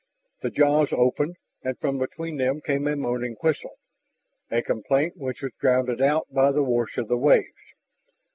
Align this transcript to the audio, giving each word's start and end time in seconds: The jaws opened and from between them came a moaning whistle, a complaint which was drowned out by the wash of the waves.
The 0.41 0.49
jaws 0.49 0.89
opened 0.91 1.35
and 1.63 1.77
from 1.77 1.99
between 1.99 2.37
them 2.37 2.59
came 2.59 2.87
a 2.87 2.95
moaning 2.95 3.35
whistle, 3.41 3.77
a 4.49 4.63
complaint 4.63 5.13
which 5.17 5.43
was 5.43 5.51
drowned 5.61 6.01
out 6.01 6.25
by 6.33 6.51
the 6.51 6.63
wash 6.63 6.97
of 6.97 7.07
the 7.07 7.17
waves. 7.19 7.53